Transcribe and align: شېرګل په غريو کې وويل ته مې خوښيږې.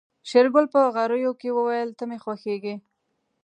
شېرګل 0.29 0.65
په 0.73 0.79
غريو 0.95 1.31
کې 1.41 1.49
وويل 1.57 1.89
ته 1.97 2.03
مې 2.09 2.17
خوښيږې. 2.23 2.75